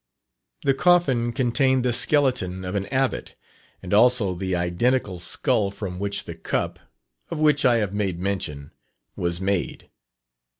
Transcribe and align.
The 0.63 0.73
coffin 0.73 1.31
contained 1.31 1.85
the 1.85 1.93
skeleton 1.93 2.65
of 2.65 2.73
an 2.73 2.87
Abbot, 2.87 3.35
and 3.83 3.93
also 3.93 4.33
the 4.33 4.55
identical 4.55 5.19
skull 5.19 5.69
from 5.69 5.99
which 5.99 6.23
the 6.23 6.33
cup, 6.33 6.79
of 7.29 7.37
which 7.37 7.65
I 7.65 7.75
have 7.75 7.93
made 7.93 8.17
mention, 8.19 8.71
was 9.15 9.39
made. 9.39 9.91